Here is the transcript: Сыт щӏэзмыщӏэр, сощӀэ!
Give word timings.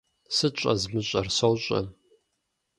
Сыт 0.35 0.53
щӏэзмыщӏэр, 0.61 1.27
сощӀэ! 1.37 1.81